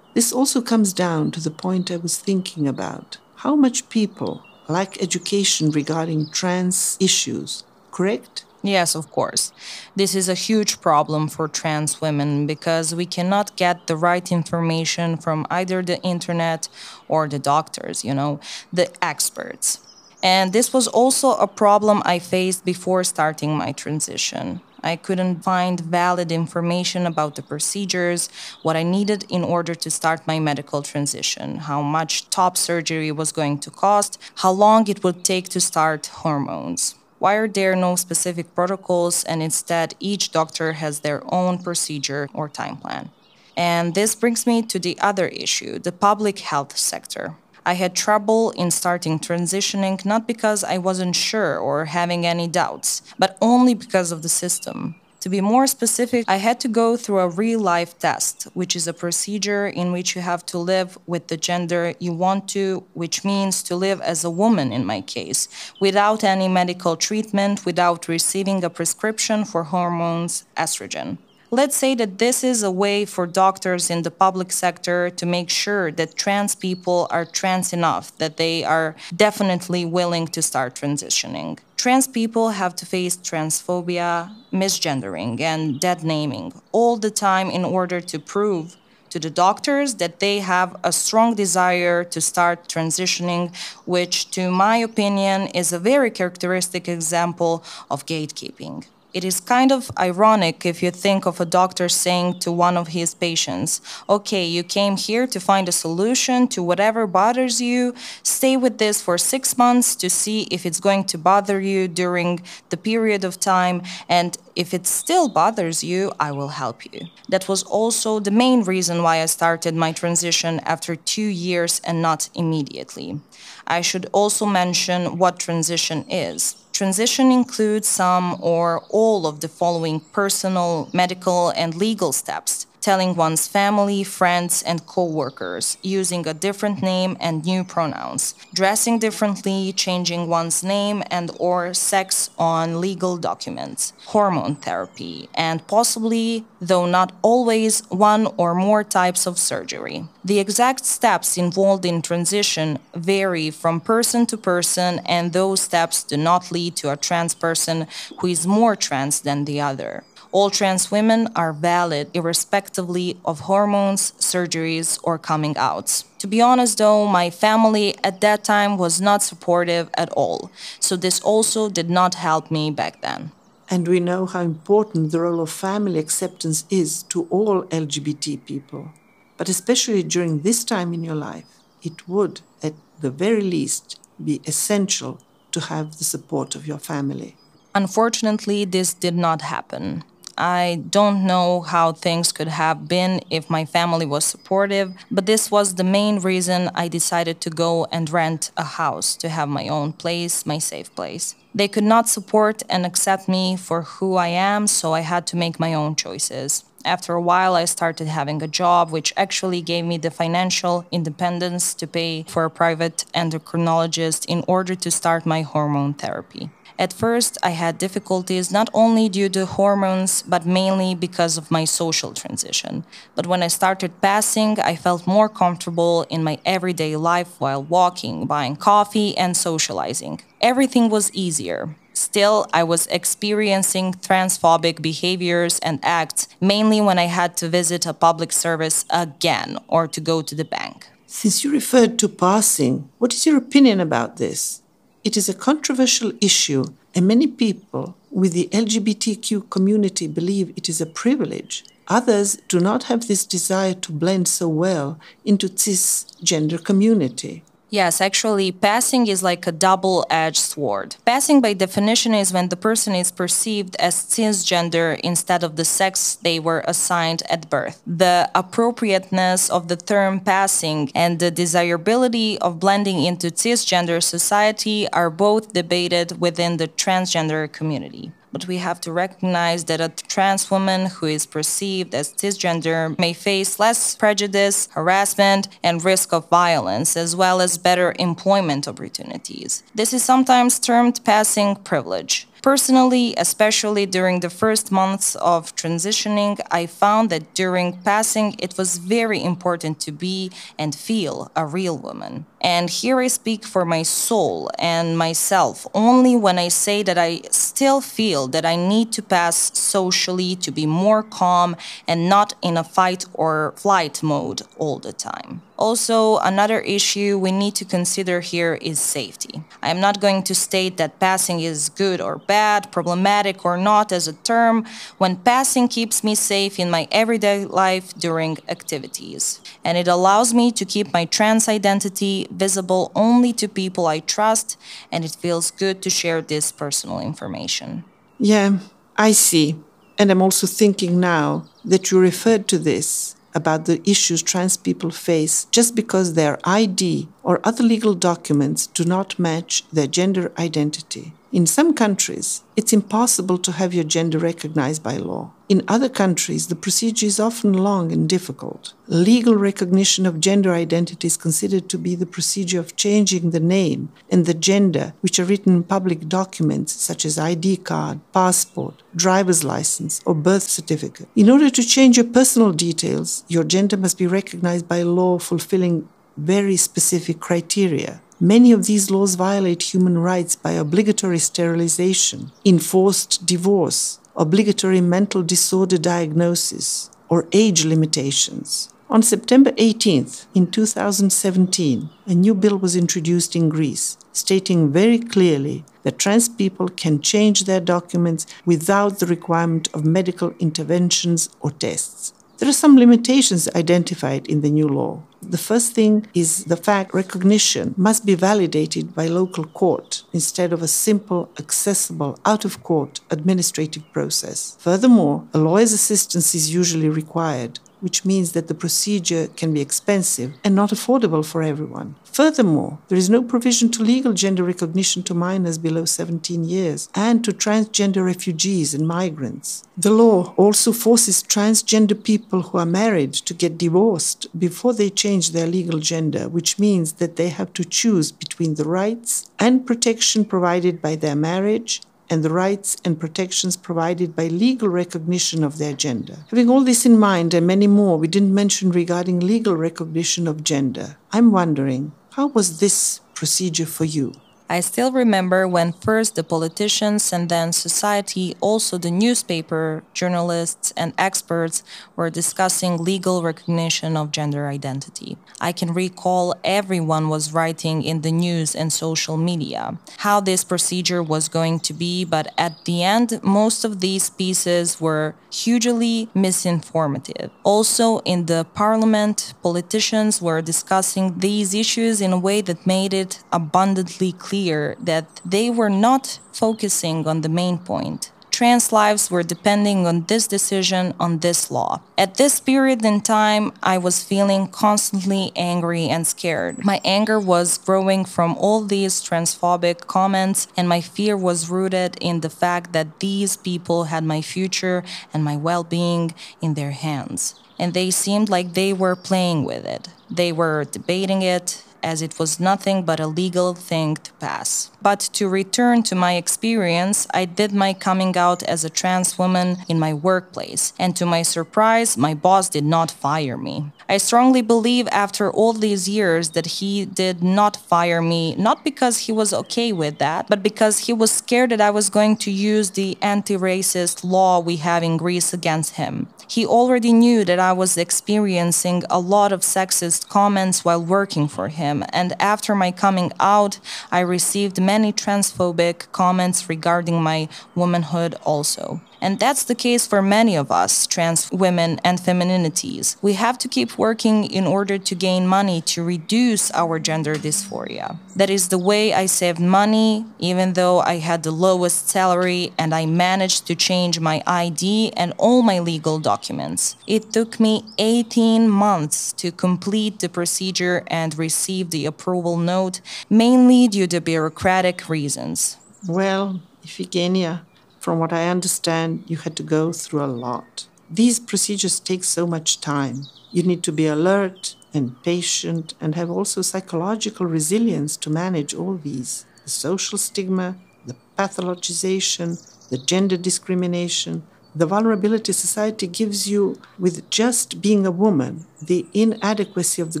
This 0.14 0.32
also 0.32 0.60
comes 0.60 0.92
down 0.92 1.30
to 1.30 1.40
the 1.40 1.52
point 1.64 1.92
I 1.92 1.98
was 1.98 2.18
thinking 2.18 2.66
about 2.66 3.18
how 3.36 3.54
much 3.54 3.88
people 3.88 4.42
lack 4.66 5.00
education 5.00 5.70
regarding 5.70 6.28
trans 6.32 6.96
issues, 6.98 7.62
correct? 7.92 8.46
Yes, 8.62 8.94
of 8.94 9.10
course. 9.10 9.52
This 9.96 10.14
is 10.14 10.28
a 10.28 10.34
huge 10.34 10.80
problem 10.82 11.28
for 11.28 11.48
trans 11.48 12.00
women 12.00 12.46
because 12.46 12.94
we 12.94 13.06
cannot 13.06 13.56
get 13.56 13.86
the 13.86 13.96
right 13.96 14.30
information 14.30 15.16
from 15.16 15.46
either 15.50 15.82
the 15.82 16.00
internet 16.02 16.68
or 17.08 17.26
the 17.26 17.38
doctors, 17.38 18.04
you 18.04 18.12
know, 18.12 18.38
the 18.72 18.90
experts. 19.02 19.80
And 20.22 20.52
this 20.52 20.74
was 20.74 20.86
also 20.86 21.32
a 21.36 21.46
problem 21.46 22.02
I 22.04 22.18
faced 22.18 22.64
before 22.66 23.02
starting 23.04 23.56
my 23.56 23.72
transition. 23.72 24.60
I 24.82 24.96
couldn't 24.96 25.42
find 25.42 25.80
valid 25.80 26.30
information 26.30 27.06
about 27.06 27.36
the 27.36 27.42
procedures, 27.42 28.28
what 28.62 28.76
I 28.76 28.82
needed 28.82 29.24
in 29.30 29.42
order 29.42 29.74
to 29.74 29.90
start 29.90 30.26
my 30.26 30.38
medical 30.38 30.82
transition, 30.82 31.56
how 31.56 31.80
much 31.80 32.28
top 32.28 32.56
surgery 32.58 33.12
was 33.12 33.32
going 33.32 33.58
to 33.60 33.70
cost, 33.70 34.18
how 34.36 34.50
long 34.50 34.88
it 34.88 35.02
would 35.02 35.24
take 35.24 35.48
to 35.50 35.60
start 35.60 36.06
hormones. 36.06 36.94
Why 37.20 37.34
are 37.34 37.48
there 37.48 37.76
no 37.76 37.96
specific 37.96 38.54
protocols 38.54 39.24
and 39.24 39.42
instead 39.42 39.94
each 40.00 40.32
doctor 40.32 40.72
has 40.72 41.00
their 41.00 41.22
own 41.32 41.58
procedure 41.58 42.30
or 42.32 42.48
time 42.48 42.78
plan? 42.78 43.10
And 43.58 43.94
this 43.94 44.14
brings 44.14 44.46
me 44.46 44.62
to 44.62 44.78
the 44.78 44.98
other 45.00 45.28
issue 45.28 45.78
the 45.78 45.92
public 45.92 46.38
health 46.38 46.78
sector. 46.78 47.36
I 47.66 47.74
had 47.74 47.94
trouble 47.94 48.52
in 48.52 48.70
starting 48.70 49.18
transitioning 49.18 50.02
not 50.06 50.26
because 50.26 50.64
I 50.64 50.78
wasn't 50.78 51.14
sure 51.14 51.58
or 51.58 51.84
having 51.84 52.24
any 52.24 52.48
doubts, 52.48 53.02
but 53.18 53.36
only 53.42 53.74
because 53.74 54.12
of 54.12 54.22
the 54.22 54.30
system. 54.30 54.94
To 55.20 55.28
be 55.28 55.42
more 55.42 55.66
specific, 55.66 56.24
I 56.28 56.36
had 56.36 56.58
to 56.60 56.68
go 56.68 56.96
through 56.96 57.18
a 57.18 57.28
real 57.28 57.60
life 57.60 57.98
test, 57.98 58.44
which 58.54 58.74
is 58.74 58.88
a 58.88 58.94
procedure 58.94 59.66
in 59.66 59.92
which 59.92 60.16
you 60.16 60.22
have 60.22 60.46
to 60.46 60.56
live 60.56 60.96
with 61.06 61.26
the 61.26 61.36
gender 61.36 61.92
you 61.98 62.14
want 62.14 62.48
to, 62.50 62.84
which 62.94 63.22
means 63.22 63.62
to 63.64 63.76
live 63.76 64.00
as 64.00 64.24
a 64.24 64.30
woman 64.30 64.72
in 64.72 64.86
my 64.86 65.02
case, 65.02 65.46
without 65.78 66.24
any 66.24 66.48
medical 66.48 66.96
treatment, 66.96 67.66
without 67.66 68.08
receiving 68.08 68.64
a 68.64 68.70
prescription 68.70 69.44
for 69.44 69.64
hormones, 69.64 70.46
estrogen. 70.56 71.18
Let's 71.52 71.76
say 71.76 71.96
that 71.96 72.18
this 72.18 72.44
is 72.44 72.62
a 72.62 72.70
way 72.70 73.04
for 73.04 73.26
doctors 73.26 73.90
in 73.90 74.02
the 74.02 74.10
public 74.12 74.52
sector 74.52 75.10
to 75.10 75.26
make 75.26 75.50
sure 75.50 75.90
that 75.90 76.14
trans 76.14 76.54
people 76.54 77.08
are 77.10 77.24
trans 77.24 77.72
enough, 77.72 78.16
that 78.18 78.36
they 78.36 78.62
are 78.62 78.94
definitely 79.16 79.84
willing 79.84 80.28
to 80.28 80.42
start 80.42 80.76
transitioning. 80.76 81.58
Trans 81.76 82.06
people 82.06 82.50
have 82.50 82.76
to 82.76 82.86
face 82.86 83.16
transphobia, 83.16 84.32
misgendering, 84.52 85.40
and 85.40 85.80
dead 85.80 86.04
naming 86.04 86.52
all 86.70 86.96
the 86.96 87.10
time 87.10 87.50
in 87.50 87.64
order 87.64 88.00
to 88.00 88.20
prove 88.20 88.76
to 89.08 89.18
the 89.18 89.30
doctors 89.30 89.96
that 89.96 90.20
they 90.20 90.38
have 90.38 90.76
a 90.84 90.92
strong 90.92 91.34
desire 91.34 92.04
to 92.04 92.20
start 92.20 92.68
transitioning, 92.68 93.52
which, 93.86 94.30
to 94.30 94.52
my 94.52 94.76
opinion, 94.76 95.48
is 95.48 95.72
a 95.72 95.80
very 95.80 96.12
characteristic 96.12 96.88
example 96.88 97.64
of 97.90 98.06
gatekeeping. 98.06 98.84
It 99.12 99.24
is 99.24 99.40
kind 99.40 99.72
of 99.72 99.90
ironic 99.98 100.64
if 100.64 100.82
you 100.82 100.90
think 100.92 101.26
of 101.26 101.40
a 101.40 101.44
doctor 101.44 101.88
saying 101.88 102.38
to 102.40 102.52
one 102.52 102.76
of 102.76 102.88
his 102.88 103.12
patients, 103.14 103.80
Okay, 104.08 104.46
you 104.46 104.62
came 104.62 104.96
here 104.96 105.26
to 105.26 105.40
find 105.40 105.68
a 105.68 105.72
solution 105.72 106.46
to 106.48 106.62
whatever 106.62 107.06
bothers 107.06 107.60
you. 107.60 107.94
Stay 108.22 108.56
with 108.56 108.78
this 108.78 109.02
for 109.02 109.18
six 109.18 109.58
months 109.58 109.96
to 109.96 110.08
see 110.08 110.42
if 110.50 110.64
it's 110.64 110.80
going 110.80 111.04
to 111.04 111.18
bother 111.18 111.60
you 111.60 111.88
during 111.88 112.40
the 112.68 112.76
period 112.76 113.24
of 113.24 113.40
time. 113.40 113.82
And 114.08 114.38
if 114.56 114.74
it 114.74 114.86
still 114.86 115.28
bothers 115.28 115.82
you, 115.82 116.12
I 116.18 116.32
will 116.32 116.48
help 116.48 116.84
you. 116.92 117.06
That 117.28 117.48
was 117.48 117.62
also 117.62 118.20
the 118.20 118.30
main 118.30 118.62
reason 118.62 119.02
why 119.02 119.22
I 119.22 119.26
started 119.26 119.74
my 119.74 119.92
transition 119.92 120.60
after 120.60 120.96
two 120.96 121.26
years 121.26 121.80
and 121.84 122.02
not 122.02 122.28
immediately. 122.34 123.20
I 123.66 123.80
should 123.80 124.06
also 124.12 124.46
mention 124.46 125.18
what 125.18 125.38
transition 125.38 126.04
is. 126.08 126.56
Transition 126.72 127.30
includes 127.30 127.88
some 127.88 128.36
or 128.40 128.84
all 128.90 129.26
of 129.26 129.40
the 129.40 129.48
following 129.48 130.00
personal, 130.00 130.88
medical, 130.92 131.50
and 131.50 131.74
legal 131.74 132.12
steps 132.12 132.66
telling 132.80 133.14
one's 133.14 133.46
family, 133.46 134.02
friends, 134.04 134.62
and 134.62 134.86
co-workers, 134.86 135.76
using 135.82 136.26
a 136.26 136.34
different 136.34 136.82
name 136.82 137.16
and 137.20 137.44
new 137.44 137.62
pronouns, 137.64 138.34
dressing 138.54 138.98
differently, 138.98 139.72
changing 139.72 140.28
one's 140.28 140.62
name 140.62 141.02
and 141.10 141.30
or 141.38 141.74
sex 141.74 142.30
on 142.38 142.80
legal 142.80 143.16
documents, 143.16 143.92
hormone 144.06 144.54
therapy, 144.56 145.28
and 145.34 145.66
possibly, 145.66 146.44
though 146.60 146.86
not 146.86 147.12
always, 147.22 147.80
one 147.88 148.26
or 148.36 148.54
more 148.54 148.84
types 148.84 149.26
of 149.26 149.38
surgery. 149.38 150.04
The 150.24 150.38
exact 150.38 150.84
steps 150.84 151.38
involved 151.38 151.84
in 151.84 152.02
transition 152.02 152.78
vary 152.94 153.50
from 153.50 153.80
person 153.80 154.26
to 154.26 154.36
person, 154.36 155.00
and 155.06 155.32
those 155.32 155.62
steps 155.62 156.04
do 156.04 156.16
not 156.16 156.52
lead 156.52 156.76
to 156.76 156.92
a 156.92 156.96
trans 156.96 157.34
person 157.34 157.86
who 158.18 158.26
is 158.26 158.46
more 158.46 158.76
trans 158.76 159.20
than 159.20 159.44
the 159.44 159.60
other. 159.60 160.04
All 160.32 160.48
trans 160.48 160.92
women 160.92 161.28
are 161.34 161.52
valid 161.52 162.08
irrespectively 162.14 163.16
of 163.24 163.40
hormones, 163.40 164.12
surgeries, 164.12 164.98
or 165.02 165.18
coming 165.18 165.56
outs. 165.56 166.04
To 166.20 166.28
be 166.28 166.40
honest, 166.40 166.78
though, 166.78 167.06
my 167.06 167.30
family 167.30 167.96
at 168.04 168.20
that 168.20 168.44
time 168.44 168.78
was 168.78 169.00
not 169.00 169.22
supportive 169.22 169.90
at 169.94 170.10
all, 170.10 170.52
so 170.78 170.96
this 170.96 171.20
also 171.20 171.68
did 171.68 171.90
not 171.90 172.14
help 172.14 172.50
me 172.50 172.70
back 172.70 173.00
then. 173.00 173.32
And 173.68 173.88
we 173.88 173.98
know 173.98 174.26
how 174.26 174.40
important 174.40 175.10
the 175.10 175.20
role 175.20 175.40
of 175.40 175.50
family 175.50 175.98
acceptance 175.98 176.64
is 176.70 177.02
to 177.04 177.26
all 177.30 177.64
LGBT 177.64 178.44
people. 178.44 178.92
But 179.36 179.48
especially 179.48 180.02
during 180.02 180.40
this 180.40 180.64
time 180.64 180.92
in 180.94 181.02
your 181.02 181.14
life, 181.14 181.46
it 181.82 182.08
would, 182.08 182.40
at 182.62 182.74
the 183.00 183.10
very 183.10 183.42
least, 183.42 183.98
be 184.22 184.40
essential 184.46 185.20
to 185.52 185.60
have 185.60 185.98
the 185.98 186.04
support 186.04 186.54
of 186.54 186.66
your 186.66 186.78
family. 186.78 187.36
Unfortunately, 187.74 188.64
this 188.64 188.92
did 188.92 189.16
not 189.16 189.42
happen. 189.42 190.04
I 190.36 190.82
don't 190.90 191.26
know 191.26 191.60
how 191.62 191.92
things 191.92 192.32
could 192.32 192.48
have 192.48 192.88
been 192.88 193.20
if 193.30 193.50
my 193.50 193.64
family 193.64 194.06
was 194.06 194.24
supportive, 194.24 194.92
but 195.10 195.26
this 195.26 195.50
was 195.50 195.74
the 195.74 195.84
main 195.84 196.18
reason 196.18 196.70
I 196.74 196.88
decided 196.88 197.40
to 197.42 197.50
go 197.50 197.86
and 197.92 198.10
rent 198.10 198.50
a 198.56 198.64
house 198.64 199.16
to 199.16 199.28
have 199.28 199.48
my 199.48 199.68
own 199.68 199.92
place, 199.92 200.46
my 200.46 200.58
safe 200.58 200.94
place. 200.94 201.34
They 201.54 201.68
could 201.68 201.84
not 201.84 202.08
support 202.08 202.62
and 202.68 202.86
accept 202.86 203.28
me 203.28 203.56
for 203.56 203.82
who 203.82 204.16
I 204.16 204.28
am, 204.28 204.66
so 204.66 204.94
I 204.94 205.00
had 205.00 205.26
to 205.28 205.36
make 205.36 205.58
my 205.58 205.74
own 205.74 205.96
choices. 205.96 206.64
After 206.84 207.12
a 207.12 207.20
while, 207.20 207.56
I 207.56 207.66
started 207.66 208.08
having 208.08 208.42
a 208.42 208.48
job, 208.48 208.90
which 208.90 209.12
actually 209.16 209.60
gave 209.60 209.84
me 209.84 209.98
the 209.98 210.10
financial 210.10 210.86
independence 210.90 211.74
to 211.74 211.86
pay 211.86 212.24
for 212.28 212.44
a 212.44 212.50
private 212.50 213.04
endocrinologist 213.14 214.24
in 214.26 214.44
order 214.48 214.74
to 214.74 214.90
start 214.90 215.26
my 215.26 215.42
hormone 215.42 215.92
therapy. 215.92 216.50
At 216.80 216.94
first, 216.94 217.36
I 217.42 217.50
had 217.50 217.76
difficulties 217.76 218.50
not 218.50 218.70
only 218.72 219.10
due 219.10 219.28
to 219.28 219.44
hormones, 219.44 220.22
but 220.22 220.46
mainly 220.46 220.94
because 220.94 221.36
of 221.36 221.50
my 221.50 221.66
social 221.66 222.14
transition. 222.14 222.84
But 223.14 223.26
when 223.26 223.42
I 223.42 223.48
started 223.48 224.00
passing, 224.00 224.58
I 224.58 224.76
felt 224.76 225.06
more 225.06 225.28
comfortable 225.28 226.06
in 226.08 226.24
my 226.24 226.38
everyday 226.46 226.96
life 226.96 227.38
while 227.38 227.62
walking, 227.62 228.26
buying 228.26 228.56
coffee, 228.56 229.14
and 229.18 229.36
socializing. 229.36 230.22
Everything 230.40 230.88
was 230.88 231.12
easier. 231.12 231.76
Still, 231.92 232.46
I 232.54 232.62
was 232.64 232.86
experiencing 232.86 233.92
transphobic 233.92 234.80
behaviors 234.80 235.58
and 235.58 235.80
acts, 235.82 236.28
mainly 236.40 236.80
when 236.80 236.98
I 236.98 237.08
had 237.08 237.36
to 237.38 237.48
visit 237.50 237.84
a 237.84 237.92
public 237.92 238.32
service 238.32 238.86
again 238.88 239.58
or 239.68 239.86
to 239.88 240.00
go 240.00 240.22
to 240.22 240.34
the 240.34 240.46
bank. 240.46 240.86
Since 241.06 241.44
you 241.44 241.52
referred 241.52 241.98
to 241.98 242.08
passing, 242.08 242.88
what 242.96 243.12
is 243.12 243.26
your 243.26 243.36
opinion 243.36 243.80
about 243.80 244.16
this? 244.16 244.59
It 245.02 245.16
is 245.16 245.30
a 245.30 245.34
controversial 245.34 246.12
issue, 246.20 246.64
and 246.94 247.06
many 247.06 247.26
people 247.26 247.96
with 248.10 248.34
the 248.34 248.48
LGBTQ 248.52 249.48
community 249.48 250.06
believe 250.06 250.52
it 250.56 250.68
is 250.68 250.80
a 250.80 250.86
privilege. 250.86 251.64
Others 251.88 252.36
do 252.48 252.60
not 252.60 252.84
have 252.84 253.08
this 253.08 253.24
desire 253.24 253.72
to 253.72 253.92
blend 253.92 254.28
so 254.28 254.46
well 254.46 255.00
into 255.24 255.48
cisgender 255.48 256.62
community. 256.62 257.42
Yes, 257.70 258.00
actually, 258.00 258.50
passing 258.50 259.06
is 259.06 259.22
like 259.22 259.46
a 259.46 259.52
double 259.52 260.04
edged 260.10 260.38
sword. 260.38 260.96
Passing, 261.04 261.40
by 261.40 261.52
definition, 261.52 262.14
is 262.14 262.32
when 262.32 262.48
the 262.48 262.56
person 262.56 262.96
is 262.96 263.12
perceived 263.12 263.76
as 263.76 263.94
cisgender 263.94 264.98
instead 265.00 265.44
of 265.44 265.54
the 265.54 265.64
sex 265.64 266.16
they 266.16 266.40
were 266.40 266.64
assigned 266.66 267.22
at 267.30 267.48
birth. 267.48 267.80
The 267.86 268.28
appropriateness 268.34 269.48
of 269.50 269.68
the 269.68 269.76
term 269.76 270.18
passing 270.18 270.90
and 270.96 271.20
the 271.20 271.30
desirability 271.30 272.38
of 272.40 272.58
blending 272.58 273.04
into 273.04 273.28
cisgender 273.30 274.02
society 274.02 274.88
are 274.90 275.10
both 275.10 275.52
debated 275.52 276.20
within 276.20 276.56
the 276.56 276.66
transgender 276.66 277.50
community. 277.50 278.10
But 278.32 278.46
we 278.46 278.58
have 278.58 278.80
to 278.82 278.92
recognize 278.92 279.64
that 279.64 279.80
a 279.80 279.88
trans 279.88 280.50
woman 280.50 280.86
who 280.86 281.06
is 281.06 281.26
perceived 281.26 281.94
as 281.94 282.12
cisgender 282.14 282.98
may 282.98 283.12
face 283.12 283.58
less 283.58 283.96
prejudice, 283.96 284.68
harassment, 284.72 285.48
and 285.62 285.84
risk 285.84 286.12
of 286.12 286.28
violence, 286.28 286.96
as 286.96 287.14
well 287.16 287.40
as 287.40 287.58
better 287.58 287.94
employment 287.98 288.68
opportunities. 288.68 289.62
This 289.74 289.92
is 289.92 290.02
sometimes 290.04 290.58
termed 290.58 291.00
passing 291.04 291.56
privilege. 291.56 292.26
Personally, 292.42 293.14
especially 293.18 293.84
during 293.84 294.20
the 294.20 294.30
first 294.30 294.72
months 294.72 295.14
of 295.16 295.54
transitioning, 295.56 296.40
I 296.50 296.64
found 296.64 297.10
that 297.10 297.34
during 297.34 297.76
passing 297.82 298.34
it 298.38 298.56
was 298.56 298.78
very 298.78 299.22
important 299.22 299.78
to 299.80 299.92
be 299.92 300.30
and 300.58 300.74
feel 300.74 301.30
a 301.36 301.44
real 301.44 301.76
woman. 301.76 302.24
And 302.40 302.70
here 302.70 303.00
I 303.00 303.08
speak 303.08 303.44
for 303.44 303.64
my 303.64 303.82
soul 303.82 304.50
and 304.58 304.96
myself 304.96 305.66
only 305.74 306.16
when 306.16 306.38
I 306.38 306.48
say 306.48 306.82
that 306.82 306.96
I 306.96 307.20
still 307.30 307.80
feel 307.80 308.28
that 308.28 308.46
I 308.46 308.56
need 308.56 308.92
to 308.92 309.02
pass 309.02 309.58
socially 309.58 310.36
to 310.36 310.50
be 310.50 310.66
more 310.66 311.02
calm 311.02 311.56
and 311.86 312.08
not 312.08 312.34
in 312.42 312.56
a 312.56 312.64
fight 312.64 313.04
or 313.12 313.52
flight 313.56 314.02
mode 314.02 314.42
all 314.56 314.78
the 314.78 314.92
time. 314.92 315.42
Also, 315.60 316.16
another 316.20 316.60
issue 316.60 317.18
we 317.18 317.30
need 317.30 317.54
to 317.54 317.66
consider 317.66 318.20
here 318.20 318.54
is 318.62 318.80
safety. 318.80 319.42
I 319.62 319.68
am 319.68 319.78
not 319.78 320.00
going 320.00 320.22
to 320.22 320.34
state 320.34 320.78
that 320.78 320.98
passing 320.98 321.40
is 321.40 321.68
good 321.68 322.00
or 322.00 322.16
bad, 322.16 322.72
problematic 322.72 323.44
or 323.44 323.58
not 323.58 323.92
as 323.92 324.08
a 324.08 324.14
term, 324.14 324.64
when 324.96 325.16
passing 325.16 325.68
keeps 325.68 326.02
me 326.02 326.14
safe 326.14 326.58
in 326.58 326.70
my 326.70 326.88
everyday 326.90 327.44
life 327.44 327.92
during 327.98 328.38
activities. 328.48 329.42
And 329.62 329.76
it 329.76 329.86
allows 329.86 330.32
me 330.32 330.50
to 330.52 330.64
keep 330.64 330.94
my 330.94 331.04
trans 331.04 331.46
identity 331.46 332.26
visible 332.30 332.92
only 332.94 333.32
to 333.34 333.48
people 333.48 333.86
I 333.86 334.00
trust, 334.00 334.58
and 334.90 335.04
it 335.04 335.16
feels 335.18 335.50
good 335.50 335.82
to 335.82 335.90
share 335.90 336.22
this 336.22 336.52
personal 336.52 337.00
information. 337.00 337.84
Yeah, 338.18 338.58
I 338.96 339.12
see. 339.12 339.56
And 339.98 340.10
I'm 340.10 340.22
also 340.22 340.46
thinking 340.46 340.98
now 340.98 341.46
that 341.64 341.90
you 341.90 342.00
referred 342.00 342.48
to 342.48 342.58
this 342.58 343.16
about 343.34 343.66
the 343.66 343.80
issues 343.88 344.22
trans 344.22 344.56
people 344.56 344.90
face 344.90 345.46
just 345.50 345.76
because 345.76 346.14
their 346.14 346.38
ID 346.44 347.08
or 347.22 347.40
other 347.44 347.62
legal 347.62 347.94
documents 347.94 348.66
do 348.66 348.84
not 348.84 349.18
match 349.18 349.68
their 349.70 349.86
gender 349.86 350.32
identity. 350.38 351.12
In 351.32 351.46
some 351.46 351.74
countries, 351.74 352.42
it's 352.56 352.72
impossible 352.72 353.38
to 353.38 353.52
have 353.52 353.72
your 353.72 353.84
gender 353.84 354.18
recognized 354.18 354.82
by 354.82 354.96
law. 354.96 355.30
In 355.48 355.62
other 355.68 355.88
countries, 355.88 356.48
the 356.48 356.56
procedure 356.56 357.06
is 357.06 357.20
often 357.20 357.52
long 357.52 357.92
and 357.92 358.08
difficult. 358.08 358.72
Legal 358.88 359.36
recognition 359.36 360.06
of 360.06 360.18
gender 360.18 360.52
identity 360.52 361.06
is 361.06 361.16
considered 361.16 361.68
to 361.68 361.78
be 361.78 361.94
the 361.94 362.04
procedure 362.04 362.58
of 362.58 362.74
changing 362.74 363.30
the 363.30 363.38
name 363.38 363.92
and 364.10 364.26
the 364.26 364.34
gender, 364.34 364.92
which 365.02 365.20
are 365.20 365.24
written 365.24 365.54
in 365.54 365.62
public 365.62 366.08
documents 366.08 366.72
such 366.72 367.04
as 367.04 367.16
ID 367.16 367.58
card, 367.58 368.00
passport, 368.12 368.82
driver's 368.96 369.44
license, 369.44 370.00
or 370.04 370.14
birth 370.16 370.42
certificate. 370.42 371.08
In 371.14 371.30
order 371.30 371.48
to 371.48 371.62
change 371.62 371.96
your 371.96 372.06
personal 372.06 372.50
details, 372.50 373.24
your 373.28 373.44
gender 373.44 373.76
must 373.76 373.98
be 373.98 374.08
recognized 374.08 374.66
by 374.66 374.82
law 374.82 375.20
fulfilling 375.20 375.88
very 376.16 376.56
specific 376.56 377.20
criteria. 377.20 378.00
Many 378.22 378.52
of 378.52 378.66
these 378.66 378.90
laws 378.90 379.14
violate 379.14 379.72
human 379.72 379.96
rights 379.96 380.36
by 380.36 380.50
obligatory 380.52 381.18
sterilization, 381.18 382.32
enforced 382.44 383.24
divorce, 383.24 383.98
obligatory 384.14 384.82
mental 384.82 385.22
disorder 385.22 385.78
diagnosis, 385.78 386.90
or 387.08 387.26
age 387.32 387.64
limitations. 387.64 388.68
On 388.90 389.02
September 389.02 389.52
18th, 389.52 390.26
in 390.34 390.50
2017, 390.50 391.88
a 392.06 392.14
new 392.14 392.34
bill 392.34 392.58
was 392.58 392.76
introduced 392.76 393.34
in 393.34 393.48
Greece, 393.48 393.96
stating 394.12 394.70
very 394.70 394.98
clearly 394.98 395.64
that 395.84 395.98
trans 395.98 396.28
people 396.28 396.68
can 396.68 397.00
change 397.00 397.44
their 397.44 397.60
documents 397.60 398.26
without 398.44 398.98
the 398.98 399.06
requirement 399.06 399.70
of 399.72 399.86
medical 399.86 400.34
interventions 400.38 401.30
or 401.40 401.52
tests. 401.52 402.12
There 402.40 402.48
are 402.48 402.54
some 402.54 402.78
limitations 402.78 403.50
identified 403.54 404.26
in 404.26 404.40
the 404.40 404.48
new 404.48 404.66
law. 404.66 405.02
The 405.20 405.36
first 405.36 405.74
thing 405.74 406.06
is 406.14 406.46
the 406.46 406.56
fact 406.56 406.94
recognition 406.94 407.74
must 407.76 408.06
be 408.06 408.14
validated 408.14 408.94
by 408.94 409.08
local 409.08 409.44
court 409.44 410.04
instead 410.14 410.50
of 410.54 410.62
a 410.62 410.66
simple, 410.66 411.28
accessible, 411.38 412.18
out 412.24 412.46
of 412.46 412.62
court 412.62 413.00
administrative 413.10 413.84
process. 413.92 414.56
Furthermore, 414.58 415.28
a 415.34 415.38
lawyer's 415.38 415.74
assistance 415.74 416.34
is 416.34 416.54
usually 416.54 416.88
required, 416.88 417.60
which 417.80 418.04
means 418.04 418.32
that 418.32 418.48
the 418.48 418.54
procedure 418.54 419.26
can 419.36 419.52
be 419.52 419.60
expensive 419.60 420.32
and 420.44 420.54
not 420.54 420.70
affordable 420.70 421.24
for 421.24 421.42
everyone. 421.42 421.96
Furthermore, 422.04 422.78
there 422.88 422.98
is 422.98 423.10
no 423.10 423.22
provision 423.22 423.70
to 423.70 423.82
legal 423.82 424.12
gender 424.12 424.44
recognition 424.44 425.02
to 425.04 425.14
minors 425.14 425.58
below 425.58 425.84
17 425.84 426.44
years 426.44 426.88
and 426.94 427.24
to 427.24 427.32
transgender 427.32 428.04
refugees 428.04 428.74
and 428.74 428.86
migrants. 428.86 429.64
The 429.76 429.90
law 429.90 430.34
also 430.36 430.72
forces 430.72 431.22
transgender 431.22 432.02
people 432.02 432.42
who 432.42 432.58
are 432.58 432.66
married 432.66 433.14
to 433.14 433.34
get 433.34 433.58
divorced 433.58 434.26
before 434.38 434.74
they 434.74 434.90
change 434.90 435.30
their 435.30 435.46
legal 435.46 435.78
gender, 435.78 436.28
which 436.28 436.58
means 436.58 436.94
that 436.94 437.16
they 437.16 437.28
have 437.28 437.52
to 437.54 437.64
choose 437.64 438.12
between 438.12 438.54
the 438.54 438.64
rights 438.64 439.30
and 439.38 439.66
protection 439.66 440.24
provided 440.24 440.82
by 440.82 440.96
their 440.96 441.16
marriage 441.16 441.80
and 442.10 442.24
the 442.24 442.30
rights 442.30 442.76
and 442.84 442.98
protections 442.98 443.56
provided 443.56 444.16
by 444.16 444.26
legal 444.26 444.68
recognition 444.68 445.44
of 445.44 445.58
their 445.58 445.72
gender. 445.72 446.16
Having 446.30 446.50
all 446.50 446.62
this 446.62 446.84
in 446.84 446.98
mind 446.98 447.32
and 447.32 447.46
many 447.46 447.68
more 447.68 447.96
we 447.96 448.08
didn't 448.08 448.34
mention 448.34 448.70
regarding 448.70 449.20
legal 449.20 449.56
recognition 449.56 450.26
of 450.26 450.42
gender, 450.42 450.96
I'm 451.12 451.30
wondering 451.30 451.92
how 452.10 452.26
was 452.26 452.58
this 452.58 453.00
procedure 453.14 453.66
for 453.66 453.84
you? 453.84 454.12
I 454.50 454.58
still 454.58 454.90
remember 454.90 455.46
when 455.46 455.72
first 455.74 456.16
the 456.16 456.24
politicians 456.24 457.12
and 457.12 457.28
then 457.28 457.52
society, 457.52 458.34
also 458.40 458.78
the 458.78 458.90
newspaper, 458.90 459.84
journalists, 459.94 460.72
and 460.76 460.92
experts 460.98 461.62
were 461.94 462.10
discussing 462.10 462.76
legal 462.76 463.22
recognition 463.22 463.96
of 463.96 464.10
gender 464.10 464.48
identity. 464.48 465.16
I 465.40 465.52
can 465.52 465.72
recall 465.72 466.34
everyone 466.42 467.08
was 467.08 467.32
writing 467.32 467.84
in 467.84 468.00
the 468.00 468.10
news 468.10 468.56
and 468.56 468.72
social 468.72 469.16
media 469.16 469.78
how 469.98 470.18
this 470.18 470.42
procedure 470.42 471.00
was 471.00 471.28
going 471.28 471.60
to 471.60 471.72
be, 471.72 472.04
but 472.04 472.34
at 472.36 472.64
the 472.64 472.82
end, 472.82 473.20
most 473.22 473.64
of 473.64 473.78
these 473.78 474.10
pieces 474.10 474.80
were 474.80 475.14
hugely 475.30 476.08
misinformative. 476.12 477.30
Also, 477.44 477.98
in 477.98 478.26
the 478.26 478.44
parliament, 478.54 479.32
politicians 479.44 480.20
were 480.20 480.42
discussing 480.42 481.20
these 481.20 481.54
issues 481.54 482.00
in 482.00 482.12
a 482.12 482.18
way 482.18 482.40
that 482.40 482.66
made 482.66 482.92
it 482.92 483.22
abundantly 483.30 484.10
clear 484.10 484.39
clear 484.40 484.74
that 484.80 485.20
they 485.24 485.50
were 485.50 485.68
not 485.70 486.18
focusing 486.32 487.06
on 487.06 487.20
the 487.20 487.28
main 487.28 487.58
point. 487.58 488.10
Trans 488.30 488.72
lives 488.72 489.10
were 489.10 489.22
depending 489.34 489.86
on 489.86 490.04
this 490.06 490.26
decision, 490.26 490.94
on 490.98 491.18
this 491.18 491.50
law. 491.50 491.80
At 491.98 492.14
this 492.14 492.40
period 492.40 492.82
in 492.84 493.00
time, 493.02 493.52
I 493.62 493.76
was 493.76 494.02
feeling 494.02 494.48
constantly 494.48 495.32
angry 495.36 495.84
and 495.94 496.06
scared. 496.06 496.64
My 496.64 496.80
anger 496.84 497.18
was 497.20 497.58
growing 497.58 498.06
from 498.06 498.30
all 498.38 498.60
these 498.64 498.94
transphobic 499.08 499.78
comments, 499.86 500.48
and 500.56 500.66
my 500.68 500.80
fear 500.80 501.16
was 501.18 501.50
rooted 501.50 501.98
in 502.00 502.20
the 502.20 502.30
fact 502.30 502.72
that 502.72 503.00
these 503.00 503.36
people 503.36 503.80
had 503.92 504.04
my 504.04 504.22
future 504.22 504.82
and 505.12 505.22
my 505.22 505.36
well 505.36 505.64
being 505.64 506.14
in 506.40 506.54
their 506.54 506.74
hands. 506.86 507.34
And 507.58 507.74
they 507.74 507.90
seemed 507.90 508.30
like 508.30 508.54
they 508.54 508.72
were 508.72 508.96
playing 508.96 509.44
with 509.44 509.66
it. 509.66 509.88
They 510.10 510.32
were 510.32 510.64
debating 510.64 511.20
it, 511.20 511.62
as 511.82 512.02
it 512.02 512.18
was 512.18 512.40
nothing 512.40 512.84
but 512.84 513.00
a 513.00 513.06
legal 513.06 513.54
thing 513.54 513.96
to 513.96 514.12
pass. 514.14 514.70
But 514.82 515.00
to 515.14 515.28
return 515.28 515.82
to 515.84 515.94
my 515.94 516.14
experience, 516.14 517.06
I 517.12 517.24
did 517.24 517.52
my 517.52 517.72
coming 517.72 518.16
out 518.16 518.42
as 518.42 518.64
a 518.64 518.70
trans 518.70 519.18
woman 519.18 519.58
in 519.68 519.78
my 519.78 519.94
workplace, 519.94 520.72
and 520.78 520.96
to 520.96 521.06
my 521.06 521.22
surprise, 521.22 521.96
my 521.96 522.14
boss 522.14 522.48
did 522.48 522.64
not 522.64 522.90
fire 522.90 523.36
me. 523.36 523.72
I 523.90 523.96
strongly 523.96 524.40
believe 524.40 524.86
after 524.92 525.32
all 525.32 525.52
these 525.52 525.88
years 525.88 526.30
that 526.30 526.46
he 526.46 526.84
did 526.84 527.24
not 527.24 527.56
fire 527.56 528.00
me, 528.00 528.36
not 528.36 528.62
because 528.62 528.98
he 528.98 529.10
was 529.10 529.34
okay 529.34 529.72
with 529.72 529.98
that, 529.98 530.28
but 530.28 530.44
because 530.44 530.86
he 530.86 530.92
was 530.92 531.10
scared 531.10 531.50
that 531.50 531.60
I 531.60 531.72
was 531.72 531.90
going 531.90 532.16
to 532.18 532.30
use 532.30 532.70
the 532.70 532.96
anti 533.02 533.36
racist 533.36 534.04
law 534.04 534.38
we 534.38 534.58
have 534.58 534.84
in 534.84 534.96
Greece 534.96 535.32
against 535.32 535.74
him. 535.74 536.06
He 536.28 536.46
already 536.46 536.92
knew 536.92 537.24
that 537.24 537.40
I 537.40 537.52
was 537.52 537.76
experiencing 537.76 538.84
a 538.88 539.00
lot 539.00 539.32
of 539.32 539.40
sexist 539.40 540.08
comments 540.08 540.64
while 540.64 540.84
working 540.84 541.26
for 541.26 541.48
him, 541.48 541.82
and 541.92 542.14
after 542.22 542.54
my 542.54 542.70
coming 542.70 543.10
out, 543.18 543.58
I 543.90 544.00
received 544.00 544.60
many 544.62 544.92
transphobic 544.92 545.90
comments 545.90 546.48
regarding 546.48 547.02
my 547.02 547.28
womanhood 547.56 548.14
also. 548.24 548.80
And 549.00 549.18
that's 549.18 549.44
the 549.44 549.54
case 549.54 549.86
for 549.86 550.02
many 550.02 550.36
of 550.36 550.50
us, 550.50 550.86
trans 550.86 551.30
women 551.32 551.80
and 551.84 551.98
femininities. 551.98 552.96
We 553.02 553.14
have 553.14 553.38
to 553.38 553.48
keep 553.48 553.78
working 553.78 554.24
in 554.24 554.46
order 554.46 554.78
to 554.78 554.94
gain 554.94 555.26
money 555.26 555.60
to 555.62 555.82
reduce 555.82 556.50
our 556.52 556.78
gender 556.78 557.14
dysphoria. 557.14 557.96
That 558.16 558.30
is 558.30 558.48
the 558.48 558.58
way 558.58 558.92
I 558.92 559.06
saved 559.06 559.40
money, 559.40 560.04
even 560.18 560.52
though 560.52 560.80
I 560.80 560.96
had 560.98 561.22
the 561.22 561.30
lowest 561.30 561.88
salary 561.88 562.52
and 562.58 562.74
I 562.74 562.86
managed 562.86 563.46
to 563.46 563.54
change 563.54 564.00
my 564.00 564.22
ID 564.26 564.92
and 564.96 565.14
all 565.16 565.42
my 565.42 565.58
legal 565.60 565.98
documents. 565.98 566.76
It 566.86 567.12
took 567.12 567.40
me 567.40 567.64
18 567.78 568.48
months 568.48 569.12
to 569.14 569.32
complete 569.32 570.00
the 570.00 570.08
procedure 570.08 570.82
and 570.88 571.16
receive 571.16 571.70
the 571.70 571.86
approval 571.86 572.36
note, 572.36 572.80
mainly 573.08 573.68
due 573.68 573.86
to 573.86 574.00
bureaucratic 574.00 574.88
reasons. 574.88 575.56
Well, 575.88 576.40
Ifigeneia, 576.64 577.40
From 577.80 577.98
what 577.98 578.12
I 578.12 578.28
understand, 578.28 579.04
you 579.06 579.16
had 579.16 579.34
to 579.36 579.42
go 579.42 579.72
through 579.72 580.04
a 580.04 580.16
lot. 580.26 580.66
These 580.90 581.18
procedures 581.18 581.80
take 581.80 582.04
so 582.04 582.26
much 582.26 582.60
time. 582.60 583.06
You 583.32 583.42
need 583.42 583.62
to 583.62 583.72
be 583.72 583.86
alert 583.86 584.54
and 584.74 585.02
patient 585.02 585.72
and 585.80 585.94
have 585.94 586.10
also 586.10 586.42
psychological 586.42 587.24
resilience 587.24 587.96
to 587.96 588.10
manage 588.10 588.52
all 588.54 588.74
these 588.76 589.24
the 589.44 589.50
social 589.50 589.96
stigma, 589.96 590.56
the 590.84 590.94
pathologization, 591.18 592.28
the 592.68 592.76
gender 592.76 593.16
discrimination, 593.16 594.24
the 594.54 594.66
vulnerability 594.66 595.32
society 595.32 595.86
gives 595.86 596.28
you 596.28 596.60
with 596.78 597.08
just 597.08 597.62
being 597.62 597.86
a 597.86 597.90
woman, 597.90 598.44
the 598.60 598.86
inadequacy 598.92 599.80
of 599.80 599.94
the 599.94 600.00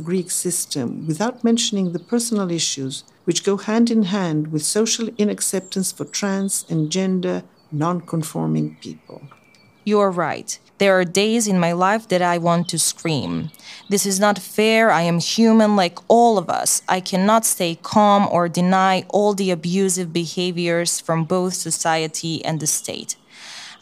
Greek 0.00 0.30
system, 0.30 1.06
without 1.06 1.42
mentioning 1.42 1.92
the 1.92 1.98
personal 1.98 2.50
issues 2.50 3.04
which 3.24 3.44
go 3.44 3.56
hand 3.56 3.90
in 3.90 4.02
hand 4.02 4.52
with 4.52 4.62
social 4.62 5.06
inacceptance 5.18 5.94
for 5.94 6.04
trans 6.04 6.66
and 6.68 6.90
gender 6.90 7.42
non-conforming 7.72 8.76
people. 8.80 9.22
You're 9.84 10.10
right. 10.10 10.58
There 10.78 10.98
are 10.98 11.04
days 11.04 11.46
in 11.46 11.58
my 11.58 11.72
life 11.72 12.08
that 12.08 12.22
I 12.22 12.38
want 12.38 12.68
to 12.68 12.78
scream. 12.78 13.50
This 13.88 14.06
is 14.06 14.18
not 14.18 14.38
fair. 14.38 14.90
I 14.90 15.02
am 15.02 15.18
human 15.18 15.76
like 15.76 15.98
all 16.08 16.38
of 16.38 16.48
us. 16.48 16.82
I 16.88 17.00
cannot 17.00 17.44
stay 17.44 17.78
calm 17.82 18.28
or 18.30 18.48
deny 18.48 19.04
all 19.08 19.34
the 19.34 19.50
abusive 19.50 20.12
behaviors 20.12 21.00
from 21.00 21.24
both 21.24 21.54
society 21.54 22.44
and 22.44 22.60
the 22.60 22.66
state. 22.66 23.16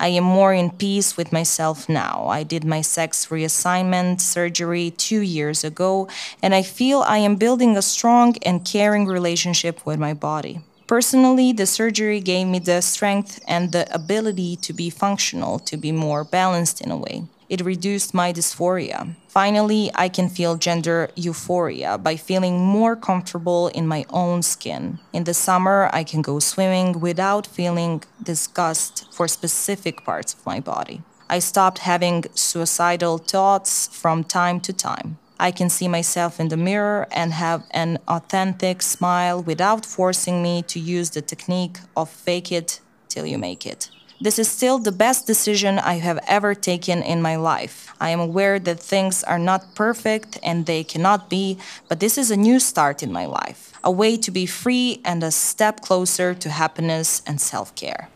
I 0.00 0.08
am 0.08 0.24
more 0.24 0.54
in 0.54 0.70
peace 0.70 1.16
with 1.16 1.32
myself 1.32 1.88
now. 1.88 2.26
I 2.28 2.44
did 2.44 2.64
my 2.64 2.82
sex 2.82 3.26
reassignment 3.26 4.20
surgery 4.20 4.90
two 4.92 5.20
years 5.20 5.64
ago, 5.64 6.08
and 6.40 6.54
I 6.54 6.62
feel 6.62 7.00
I 7.00 7.18
am 7.18 7.34
building 7.36 7.76
a 7.76 7.82
strong 7.82 8.36
and 8.42 8.64
caring 8.64 9.06
relationship 9.06 9.84
with 9.84 9.98
my 9.98 10.14
body. 10.14 10.60
Personally, 10.88 11.52
the 11.52 11.66
surgery 11.66 12.18
gave 12.18 12.46
me 12.46 12.58
the 12.58 12.80
strength 12.80 13.40
and 13.46 13.72
the 13.72 13.86
ability 13.94 14.56
to 14.56 14.72
be 14.72 14.88
functional, 14.88 15.58
to 15.58 15.76
be 15.76 15.92
more 15.92 16.24
balanced 16.24 16.80
in 16.80 16.90
a 16.90 16.96
way. 16.96 17.24
It 17.50 17.60
reduced 17.60 18.14
my 18.14 18.32
dysphoria. 18.32 19.14
Finally, 19.28 19.90
I 19.94 20.08
can 20.08 20.30
feel 20.30 20.56
gender 20.56 21.10
euphoria 21.14 21.98
by 21.98 22.16
feeling 22.16 22.64
more 22.64 22.96
comfortable 22.96 23.68
in 23.68 23.86
my 23.86 24.06
own 24.08 24.42
skin. 24.42 24.98
In 25.12 25.24
the 25.24 25.34
summer, 25.34 25.90
I 25.92 26.04
can 26.04 26.22
go 26.22 26.38
swimming 26.38 27.00
without 27.00 27.46
feeling 27.46 28.02
disgust 28.22 29.12
for 29.12 29.28
specific 29.28 30.06
parts 30.06 30.32
of 30.32 30.46
my 30.46 30.58
body. 30.58 31.02
I 31.28 31.38
stopped 31.38 31.80
having 31.80 32.24
suicidal 32.34 33.18
thoughts 33.18 33.88
from 33.92 34.24
time 34.24 34.58
to 34.60 34.72
time. 34.72 35.18
I 35.40 35.50
can 35.52 35.70
see 35.70 35.86
myself 35.86 36.40
in 36.40 36.48
the 36.48 36.56
mirror 36.56 37.06
and 37.12 37.32
have 37.32 37.62
an 37.70 37.98
authentic 38.08 38.82
smile 38.82 39.40
without 39.42 39.86
forcing 39.86 40.42
me 40.42 40.62
to 40.62 40.80
use 40.80 41.10
the 41.10 41.22
technique 41.22 41.78
of 41.96 42.10
fake 42.10 42.50
it 42.50 42.80
till 43.08 43.24
you 43.24 43.38
make 43.38 43.64
it. 43.64 43.88
This 44.20 44.40
is 44.40 44.48
still 44.48 44.80
the 44.80 44.90
best 44.90 45.28
decision 45.28 45.78
I 45.78 45.94
have 45.98 46.18
ever 46.26 46.52
taken 46.52 47.04
in 47.04 47.22
my 47.22 47.36
life. 47.36 47.94
I 48.00 48.10
am 48.10 48.18
aware 48.18 48.58
that 48.58 48.80
things 48.80 49.22
are 49.22 49.38
not 49.38 49.76
perfect 49.76 50.38
and 50.42 50.66
they 50.66 50.82
cannot 50.82 51.30
be, 51.30 51.56
but 51.88 52.00
this 52.00 52.18
is 52.18 52.32
a 52.32 52.36
new 52.36 52.58
start 52.58 53.00
in 53.00 53.12
my 53.12 53.26
life, 53.26 53.72
a 53.84 53.92
way 53.92 54.16
to 54.16 54.32
be 54.32 54.44
free 54.44 55.00
and 55.04 55.22
a 55.22 55.30
step 55.30 55.82
closer 55.82 56.34
to 56.34 56.50
happiness 56.50 57.22
and 57.28 57.40
self 57.40 57.72
care. 57.76 58.08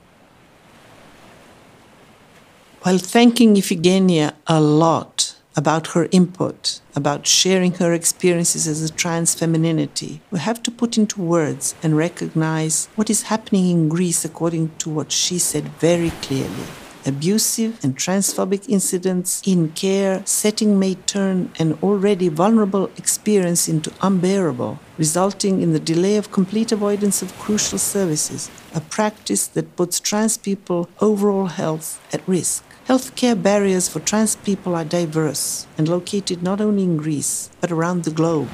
While 2.83 2.99
thanking 2.99 3.55
Ifigeneia 3.55 4.33
a 4.49 4.61
lot 4.61 5.37
about 5.57 5.89
her 5.89 6.09
input, 6.11 6.81
about 6.95 7.27
sharing 7.27 7.73
her 7.75 7.93
experiences 7.93 8.67
as 8.67 8.83
a 8.83 8.93
trans 8.93 9.35
femininity. 9.35 10.21
We 10.31 10.39
have 10.39 10.63
to 10.65 10.71
put 10.71 10.97
into 10.97 11.21
words 11.21 11.75
and 11.83 11.97
recognize 11.97 12.89
what 12.97 13.11
is 13.11 13.23
happening 13.23 13.71
in 13.71 13.89
Greece 13.89 14.25
according 14.25 14.73
to 14.79 14.91
what 14.91 15.13
she 15.13 15.39
said 15.39 15.65
very 15.79 16.11
clearly. 16.23 16.67
Abusive 17.05 17.85
and 17.85 17.97
transphobic 17.97 18.69
incidents 18.69 19.43
in 19.45 19.71
care 19.73 20.23
setting 20.25 20.79
may 20.79 20.95
turn 20.95 21.51
an 21.59 21.77
already 21.83 22.29
vulnerable 22.29 22.93
experience 22.97 23.69
into 23.69 23.93
unbearable, 24.03 24.79
resulting 24.99 25.63
in 25.63 25.73
the 25.73 25.81
delay 25.81 26.17
of 26.17 26.31
complete 26.31 26.71
avoidance 26.71 27.21
of 27.21 27.37
crucial 27.41 27.79
services, 27.79 28.51
a 28.73 28.81
practice 28.81 29.49
that 29.49 29.75
puts 29.75 29.99
trans 29.99 30.39
people 30.39 30.89
overall 31.01 31.47
health 31.47 32.01
at 32.13 32.27
risk. 32.29 32.63
Healthcare 32.89 33.41
barriers 33.41 33.89
for 33.89 34.01
trans 34.01 34.35
people 34.35 34.75
are 34.75 34.85
diverse 34.85 35.69
and 35.79 35.89
located 35.89 36.43
not 36.43 36.61
only 36.61 36.83
in 36.83 36.97
Greece, 36.97 37.49
but 37.61 37.71
around 37.71 38.03
the 38.03 38.11
globe. 38.11 38.49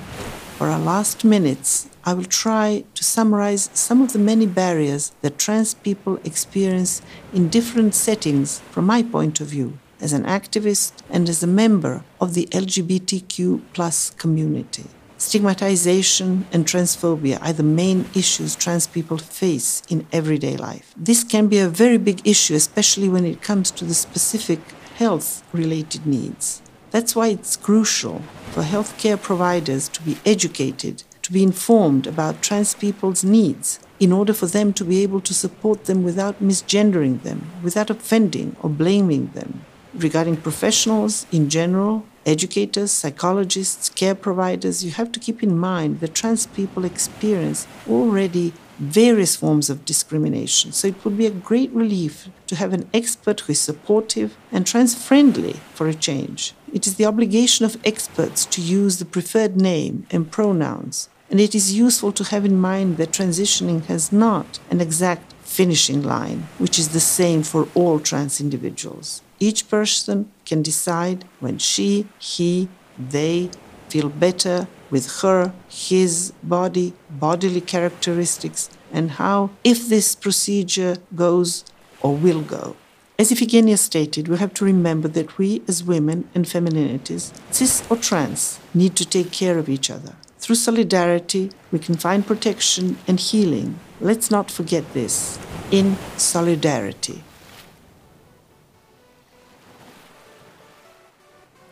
For 0.59 0.67
our 0.67 0.79
last 0.79 1.25
minutes, 1.25 1.89
I 2.05 2.13
will 2.13 2.25
try 2.25 2.85
to 2.95 3.05
summarize 3.05 3.71
some 3.73 4.03
of 4.03 4.13
the 4.13 4.19
many 4.19 4.45
barriers 4.45 5.13
that 5.23 5.39
trans 5.39 5.73
people 5.73 6.21
experience 6.25 7.01
in 7.33 7.49
different 7.49 7.95
settings 7.95 8.61
from 8.71 8.85
my 8.85 9.03
point 9.03 9.41
of 9.41 9.47
view 9.47 9.79
as 9.99 10.13
an 10.13 10.25
activist 10.25 10.93
and 11.09 11.27
as 11.27 11.43
a 11.43 11.47
member 11.47 12.05
of 12.21 12.35
the 12.35 12.47
LGBTQ 12.53 14.19
community. 14.19 14.85
Stigmatization 15.21 16.47
and 16.53 16.65
transphobia 16.65 17.43
are 17.43 17.53
the 17.53 17.65
main 17.65 18.07
issues 18.15 18.55
trans 18.55 18.87
people 18.87 19.19
face 19.19 19.83
in 19.89 20.07
everyday 20.13 20.57
life. 20.57 20.95
This 20.97 21.25
can 21.25 21.49
be 21.49 21.59
a 21.59 21.69
very 21.69 21.99
big 21.99 22.25
issue, 22.25 22.55
especially 22.55 23.09
when 23.09 23.25
it 23.25 23.43
comes 23.43 23.73
to 23.73 23.85
the 23.85 23.95
specific 23.95 24.61
health 24.95 25.43
related 25.53 26.07
needs. 26.07 26.63
That's 26.93 27.17
why 27.17 27.29
it's 27.29 27.57
crucial 27.57 28.23
for 28.53 28.63
healthcare 28.63 29.21
providers 29.21 29.89
to 29.89 30.03
be 30.03 30.19
educated, 30.25 31.03
to 31.23 31.33
be 31.33 31.43
informed 31.43 32.07
about 32.07 32.41
trans 32.41 32.77
people's 32.77 33.25
needs, 33.25 33.81
in 33.99 34.13
order 34.13 34.33
for 34.33 34.47
them 34.47 34.73
to 34.75 34.85
be 34.85 35.03
able 35.03 35.21
to 35.23 35.35
support 35.35 35.87
them 35.87 36.05
without 36.05 36.41
misgendering 36.41 37.25
them, 37.25 37.51
without 37.65 37.91
offending 37.91 38.55
or 38.63 38.71
blaming 38.71 39.27
them. 39.35 39.65
Regarding 39.95 40.37
professionals 40.37 41.27
in 41.33 41.51
general, 41.51 42.07
educators, 42.29 42.91
psychologists, 42.91 43.89
care 43.89 44.15
providers, 44.15 44.85
you 44.85 44.91
have 44.93 45.11
to 45.13 45.21
keep 45.21 45.43
in 45.43 45.59
mind 45.59 46.01
that 46.01 46.15
trans 46.15 46.47
people 46.47 46.85
experience 46.85 47.67
already 47.89 48.53
various 48.79 49.35
forms 49.35 49.69
of 49.71 49.85
discrimination. 49.85 50.71
So 50.73 50.89
it 50.89 51.05
would 51.05 51.17
be 51.17 51.27
a 51.27 51.31
great 51.31 51.73
relief 51.73 52.29
to 52.47 52.55
have 52.57 52.73
an 52.73 52.89
expert 52.95 53.41
who 53.41 53.53
is 53.53 53.61
supportive 53.61 54.37
and 54.53 54.67
trans 54.67 54.95
friendly 54.95 55.55
for 55.75 55.89
a 55.89 55.95
change. 55.95 56.55
It 56.73 56.87
is 56.87 56.95
the 56.97 57.07
obligation 57.07 57.65
of 57.65 57.79
experts 57.85 58.45
to 58.47 58.61
use 58.61 58.99
the 58.99 59.05
preferred 59.05 59.57
name 59.57 60.07
and 60.11 60.31
pronouns. 60.31 61.09
And 61.31 61.41
it 61.41 61.55
is 61.55 61.75
useful 61.75 62.13
to 62.13 62.25
have 62.25 62.45
in 62.45 62.61
mind 62.61 62.97
that 62.99 63.13
transitioning 63.13 63.85
has 63.87 64.13
not 64.13 64.61
an 64.71 64.81
exact 64.81 65.33
finishing 65.43 66.03
line, 66.03 66.47
which 66.59 66.79
is 66.79 66.91
the 66.91 67.01
same 67.01 67.43
for 67.43 67.69
all 67.75 67.99
trans 67.99 68.41
individuals. 68.41 69.23
Each 69.41 69.69
person 69.69 70.31
can 70.49 70.63
decide 70.63 71.25
when 71.41 71.59
she, 71.59 72.07
he, 72.19 72.69
they 72.99 73.51
feel 73.89 74.09
better 74.09 74.67
with 74.91 75.21
her, 75.21 75.53
his 75.69 76.33
body, 76.43 76.95
bodily 77.11 77.61
characteristics, 77.61 78.71
and 78.93 79.13
how, 79.13 79.51
if 79.65 79.89
this 79.89 80.15
procedure 80.15 80.97
goes 81.15 81.65
or 82.01 82.15
will 82.15 82.43
go. 82.43 82.77
As 83.19 83.33
Ifigeneia 83.33 83.77
stated, 83.77 84.29
we 84.29 84.37
have 84.37 84.55
to 84.55 84.65
remember 84.65 85.09
that 85.09 85.39
we 85.39 85.63
as 85.67 85.83
women 85.83 86.29
and 86.35 86.45
femininities, 86.47 87.33
cis 87.51 87.83
or 87.91 87.97
trans, 87.97 88.61
need 88.73 88.95
to 88.97 89.05
take 89.05 89.33
care 89.33 89.59
of 89.59 89.69
each 89.69 89.91
other. 89.91 90.15
Through 90.39 90.55
solidarity, 90.55 91.51
we 91.73 91.81
can 91.81 91.97
find 91.97 92.25
protection 92.25 92.97
and 93.09 93.19
healing. 93.19 93.81
Let's 94.01 94.31
not 94.31 94.53
forget 94.53 94.95
this 94.95 95.37
in 95.73 95.97
solidarity. 96.17 97.25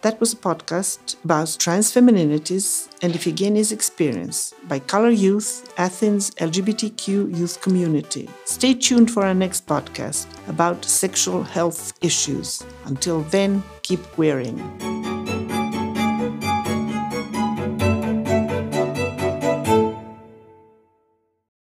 That 0.02 0.20
was 0.20 0.32
a 0.32 0.36
podcast 0.36 1.16
about 1.24 1.56
trans 1.58 1.92
femininities 1.92 2.88
and 3.02 3.12
Ifigeneia's 3.12 3.72
experience 3.72 4.54
by 4.68 4.78
Colour 4.78 5.10
Youth, 5.10 5.72
Athens 5.78 6.30
LGBTQ 6.32 7.36
youth 7.36 7.60
community. 7.60 8.28
Stay 8.44 8.74
tuned 8.74 9.10
for 9.10 9.24
our 9.24 9.34
next 9.34 9.66
podcast 9.66 10.26
about 10.48 10.84
sexual 10.84 11.42
health 11.42 11.92
issues. 12.02 12.62
Until 12.84 13.22
then, 13.22 13.62
keep 13.82 14.00
wearing. 14.18 15.15